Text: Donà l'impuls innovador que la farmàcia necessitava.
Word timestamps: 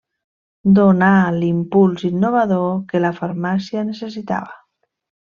Donà 0.77 1.09
l'impuls 1.35 2.05
innovador 2.09 2.65
que 2.95 3.03
la 3.05 3.13
farmàcia 3.19 3.85
necessitava. 3.91 4.57